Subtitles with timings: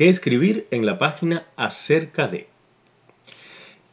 [0.00, 2.48] ¿Qué escribir en la página acerca de?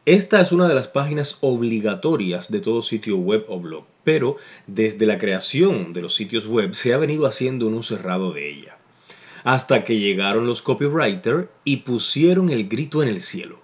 [0.06, 5.04] Esta es una de las páginas obligatorias de todo sitio web o blog, pero desde
[5.04, 8.78] la creación de los sitios web se ha venido haciendo un uso cerrado de ella,
[9.44, 13.58] hasta que llegaron los copywriters y pusieron el grito en el cielo.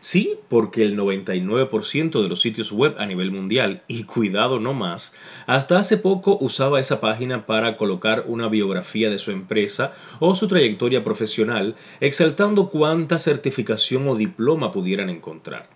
[0.00, 5.14] Sí, porque el 99% de los sitios web a nivel mundial, y cuidado no más,
[5.46, 10.46] hasta hace poco usaba esa página para colocar una biografía de su empresa o su
[10.46, 15.68] trayectoria profesional, exaltando cuánta certificación o diploma pudieran encontrar.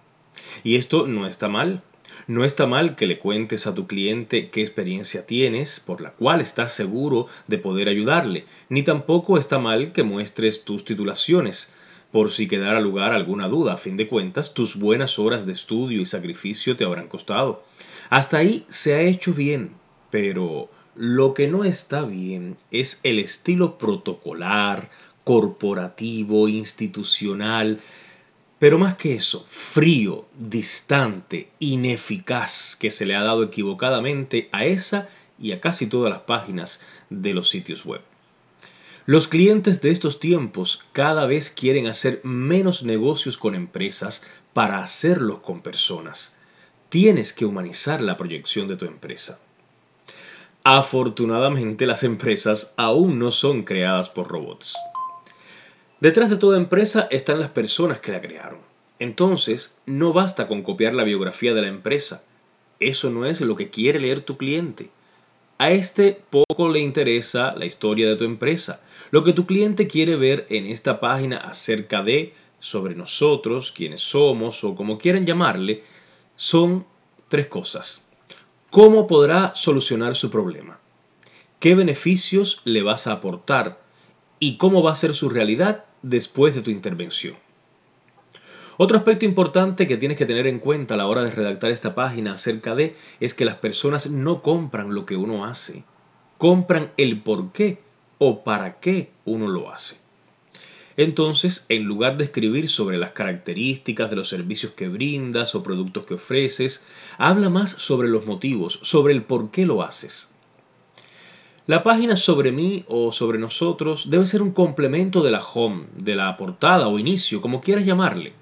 [0.62, 1.82] Y esto no está mal.
[2.28, 6.40] No está mal que le cuentes a tu cliente qué experiencia tienes, por la cual
[6.40, 11.74] estás seguro de poder ayudarle, ni tampoco está mal que muestres tus titulaciones,
[12.12, 13.72] por si quedara lugar alguna duda.
[13.72, 17.64] A fin de cuentas, tus buenas horas de estudio y sacrificio te habrán costado.
[18.10, 19.72] Hasta ahí se ha hecho bien,
[20.10, 24.90] pero lo que no está bien es el estilo protocolar,
[25.24, 27.80] corporativo, institucional,
[28.58, 35.08] pero más que eso, frío, distante, ineficaz que se le ha dado equivocadamente a esa
[35.38, 38.02] y a casi todas las páginas de los sitios web.
[39.04, 45.40] Los clientes de estos tiempos cada vez quieren hacer menos negocios con empresas para hacerlos
[45.40, 46.36] con personas.
[46.88, 49.40] Tienes que humanizar la proyección de tu empresa.
[50.62, 54.76] Afortunadamente las empresas aún no son creadas por robots.
[55.98, 58.60] Detrás de toda empresa están las personas que la crearon.
[59.00, 62.22] Entonces, no basta con copiar la biografía de la empresa.
[62.78, 64.90] Eso no es lo que quiere leer tu cliente.
[65.62, 68.80] A este poco le interesa la historia de tu empresa.
[69.12, 74.64] Lo que tu cliente quiere ver en esta página acerca de, sobre nosotros, quiénes somos
[74.64, 75.84] o como quieran llamarle,
[76.34, 76.84] son
[77.28, 78.04] tres cosas.
[78.70, 80.80] ¿Cómo podrá solucionar su problema?
[81.60, 83.80] ¿Qué beneficios le vas a aportar?
[84.40, 87.36] ¿Y cómo va a ser su realidad después de tu intervención.
[88.84, 91.94] Otro aspecto importante que tienes que tener en cuenta a la hora de redactar esta
[91.94, 95.84] página acerca de es que las personas no compran lo que uno hace,
[96.36, 97.78] compran el por qué
[98.18, 100.00] o para qué uno lo hace.
[100.96, 106.04] Entonces, en lugar de escribir sobre las características de los servicios que brindas o productos
[106.04, 106.84] que ofreces,
[107.18, 110.34] habla más sobre los motivos, sobre el por qué lo haces.
[111.68, 116.16] La página sobre mí o sobre nosotros debe ser un complemento de la home, de
[116.16, 118.41] la portada o inicio, como quieras llamarle.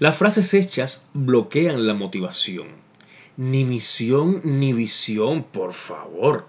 [0.00, 2.68] Las frases hechas bloquean la motivación.
[3.36, 6.46] Ni misión ni visión, por favor.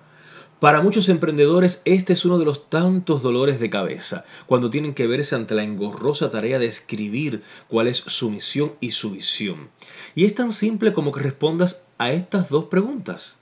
[0.59, 5.07] Para muchos emprendedores este es uno de los tantos dolores de cabeza cuando tienen que
[5.07, 9.69] verse ante la engorrosa tarea de escribir cuál es su misión y su visión.
[10.13, 13.39] Y es tan simple como que respondas a estas dos preguntas.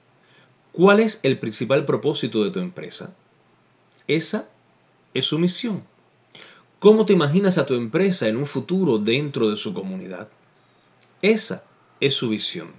[0.71, 3.13] ¿Cuál es el principal propósito de tu empresa?
[4.07, 4.47] Esa
[5.13, 5.83] es su misión.
[6.79, 10.27] ¿Cómo te imaginas a tu empresa en un futuro dentro de su comunidad?
[11.21, 11.63] Esa
[11.99, 12.69] es su visión.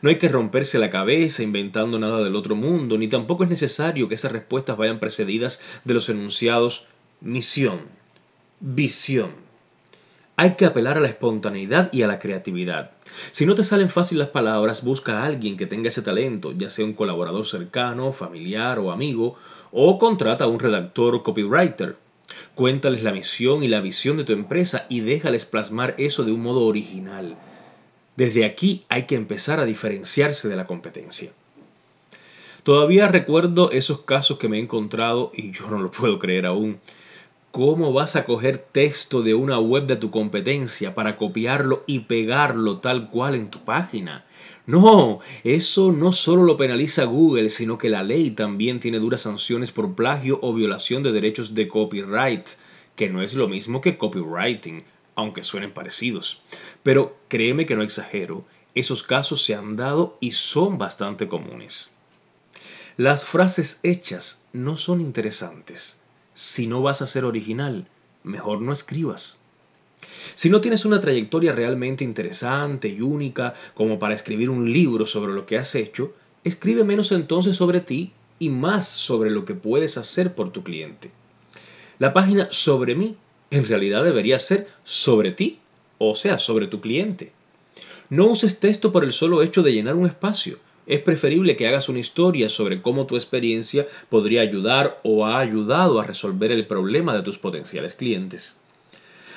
[0.00, 4.08] No hay que romperse la cabeza inventando nada del otro mundo, ni tampoco es necesario
[4.08, 6.86] que esas respuestas vayan precedidas de los enunciados
[7.20, 7.80] misión,
[8.60, 9.44] visión
[10.36, 12.90] hay que apelar a la espontaneidad y a la creatividad.
[13.30, 16.68] Si no te salen fácil las palabras, busca a alguien que tenga ese talento, ya
[16.68, 19.36] sea un colaborador cercano, familiar o amigo,
[19.70, 21.96] o contrata a un redactor o copywriter.
[22.54, 26.42] Cuéntales la misión y la visión de tu empresa y déjales plasmar eso de un
[26.42, 27.36] modo original.
[28.16, 31.32] Desde aquí hay que empezar a diferenciarse de la competencia.
[32.62, 36.80] Todavía recuerdo esos casos que me he encontrado y yo no lo puedo creer aún
[37.54, 42.78] ¿Cómo vas a coger texto de una web de tu competencia para copiarlo y pegarlo
[42.78, 44.24] tal cual en tu página?
[44.66, 49.70] No, eso no solo lo penaliza Google, sino que la ley también tiene duras sanciones
[49.70, 52.44] por plagio o violación de derechos de copyright,
[52.96, 54.82] que no es lo mismo que copywriting,
[55.14, 56.42] aunque suenen parecidos.
[56.82, 58.44] Pero créeme que no exagero,
[58.74, 61.94] esos casos se han dado y son bastante comunes.
[62.96, 66.00] Las frases hechas no son interesantes
[66.34, 67.86] si no vas a ser original,
[68.22, 69.38] mejor no escribas.
[70.34, 75.32] Si no tienes una trayectoria realmente interesante y única como para escribir un libro sobre
[75.32, 79.96] lo que has hecho, escribe menos entonces sobre ti y más sobre lo que puedes
[79.96, 81.10] hacer por tu cliente.
[81.98, 83.16] La página sobre mí
[83.50, 85.60] en realidad debería ser sobre ti,
[85.98, 87.32] o sea, sobre tu cliente.
[88.10, 90.58] No uses texto por el solo hecho de llenar un espacio.
[90.86, 95.98] Es preferible que hagas una historia sobre cómo tu experiencia podría ayudar o ha ayudado
[95.98, 98.58] a resolver el problema de tus potenciales clientes.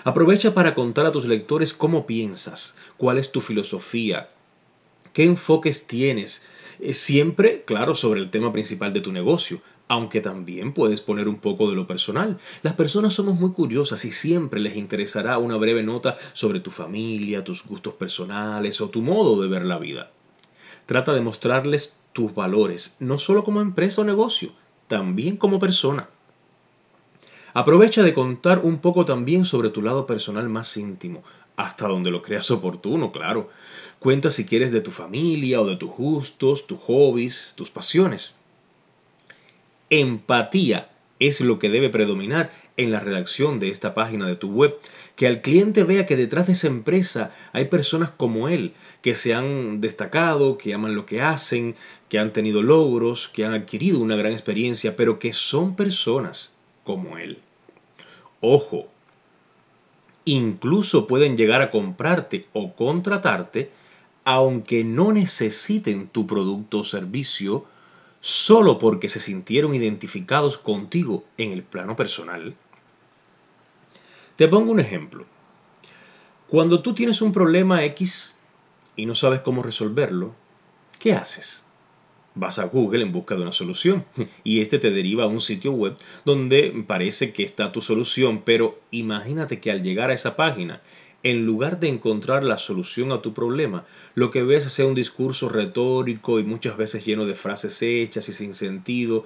[0.04, 4.30] Aprovecha para contar a tus lectores cómo piensas, cuál es tu filosofía,
[5.14, 6.46] qué enfoques tienes,
[6.80, 11.40] eh, siempre, claro, sobre el tema principal de tu negocio, aunque también puedes poner un
[11.40, 12.38] poco de lo personal.
[12.62, 17.46] Las personas somos muy curiosas y siempre les interesará una breve nota sobre tu familia,
[17.46, 20.12] tus gustos personales o tu modo de ver la vida.
[20.88, 24.54] Trata de mostrarles tus valores, no solo como empresa o negocio,
[24.88, 26.10] también como persona.
[27.54, 31.24] Aprovecha de contar un poco también sobre tu lado personal más íntimo,
[31.58, 33.50] hasta donde lo creas oportuno, claro.
[34.00, 38.36] Cuenta si quieres de tu familia o de tus gustos, tus hobbies, tus pasiones.
[39.90, 44.76] Empatía es lo que debe predominar en la redacción de esta página de tu web,
[45.16, 49.34] que al cliente vea que detrás de esa empresa hay personas como él, que se
[49.34, 51.76] han destacado, que aman lo que hacen,
[52.10, 57.18] que han tenido logros, que han adquirido una gran experiencia, pero que son personas como
[57.18, 57.40] él.
[58.42, 58.88] Ojo,
[60.26, 63.72] incluso pueden llegar a comprarte o contratarte
[64.30, 67.64] aunque no necesiten tu producto o servicio
[68.22, 72.56] solo porque se sintieron identificados contigo en el plano personal.
[74.36, 75.26] Te pongo un ejemplo.
[76.48, 78.36] Cuando tú tienes un problema X
[78.96, 80.34] y no sabes cómo resolverlo,
[81.00, 81.66] ¿qué haces?
[82.36, 84.06] Vas a Google en busca de una solución
[84.44, 88.80] y este te deriva a un sitio web donde parece que está tu solución, pero
[88.92, 90.82] imagínate que al llegar a esa página
[91.24, 93.86] en lugar de encontrar la solución a tu problema,
[94.16, 98.34] lo que ves es un discurso retórico y muchas veces lleno de frases hechas y
[98.34, 99.26] sin sentido,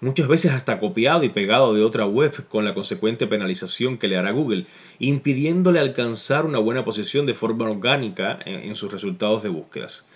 [0.00, 4.16] muchas veces hasta copiado y pegado de otra web con la consecuente penalización que le
[4.16, 4.66] hará Google,
[4.98, 10.08] impidiéndole alcanzar una buena posición de forma orgánica en, sus resultados de búsquedas.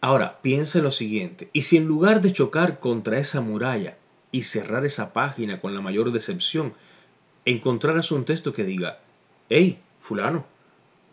[0.00, 3.96] Ahora, piensa en lo siguiente, y si en lugar de chocar contra esa muralla
[4.32, 6.74] y cerrar esa página con la mayor decepción,
[7.44, 9.00] encontraras un texto que diga,
[9.48, 10.44] hey, fulano,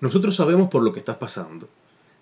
[0.01, 1.69] nosotros sabemos por lo que estás pasando.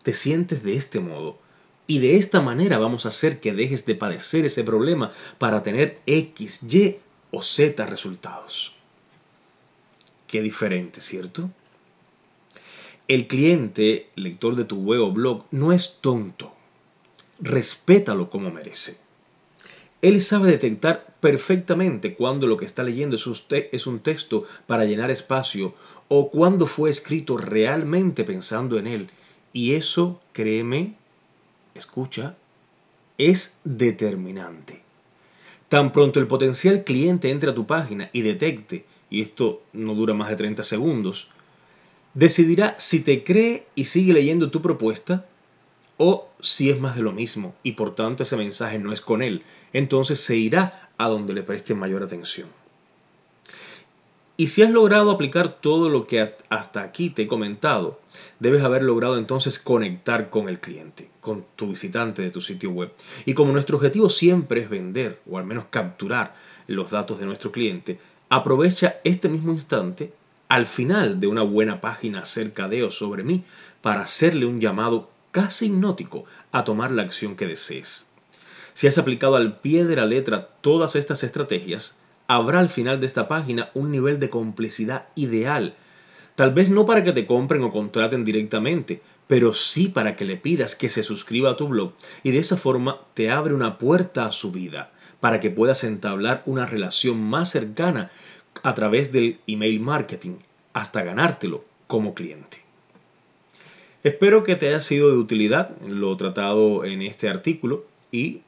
[0.03, 1.37] Te sientes de este modo.
[1.85, 5.99] Y de esta manera vamos a hacer que dejes de padecer ese problema para tener
[6.05, 6.97] X, Y
[7.31, 8.73] o Z resultados.
[10.27, 11.49] Qué diferente, ¿cierto?
[13.07, 16.53] El cliente, lector de tu web o blog, no es tonto.
[17.39, 18.97] Respétalo como merece.
[20.01, 25.73] Él sabe detectar perfectamente cuando lo que está leyendo es un texto para llenar espacio
[26.07, 29.09] o cuando fue escrito realmente pensando en él.
[29.53, 30.93] Y eso, créeme,
[31.73, 32.35] escucha,
[33.17, 34.81] es determinante.
[35.69, 40.13] Tan pronto el potencial cliente entre a tu página y detecte, y esto no dura
[40.13, 41.29] más de 30 segundos,
[42.13, 45.25] decidirá si te cree y sigue leyendo tu propuesta
[45.97, 49.21] o si es más de lo mismo y por tanto ese mensaje no es con
[49.21, 52.47] él, entonces se irá a donde le preste mayor atención.
[54.39, 57.99] Y si has logrado aplicar todo lo que hasta aquí te he comentado,
[58.39, 62.91] debes haber logrado entonces conectar con el cliente, con tu visitante de tu sitio web.
[63.25, 66.35] Y como nuestro objetivo siempre es vender, o al menos capturar
[66.67, 67.99] los datos de nuestro cliente,
[68.29, 70.13] aprovecha este mismo instante
[70.49, 73.43] al final de una buena página acerca de o sobre mí
[73.81, 78.07] para hacerle un llamado casi hipnótico a tomar la acción que desees.
[78.73, 81.97] Si has aplicado al pie de la letra todas estas estrategias,
[82.27, 85.75] habrá al final de esta página un nivel de complicidad ideal.
[86.35, 90.37] Tal vez no para que te compren o contraten directamente, pero sí para que le
[90.37, 91.93] pidas que se suscriba a tu blog
[92.23, 96.43] y de esa forma te abre una puerta a su vida para que puedas entablar
[96.45, 98.11] una relación más cercana
[98.63, 100.37] a través del email marketing
[100.73, 102.66] hasta ganártelo como cliente.
[104.03, 108.41] Espero que te haya sido de utilidad lo tratado en este artículo y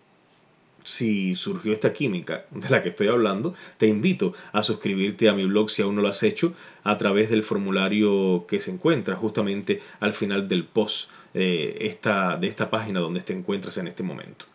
[0.84, 5.46] si surgió esta química de la que estoy hablando, te invito a suscribirte a mi
[5.46, 6.54] blog si aún no lo has hecho
[6.84, 12.48] a través del formulario que se encuentra justamente al final del post eh, esta, de
[12.48, 14.46] esta página donde te encuentras en este momento.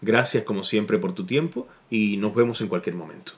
[0.00, 3.32] Gracias como siempre por tu tiempo y nos vemos en cualquier momento.